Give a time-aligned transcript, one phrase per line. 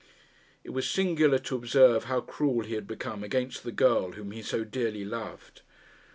[0.63, 4.41] It was singular to observe how cruel he had become against the girl whom he
[4.41, 5.61] so dearly loved.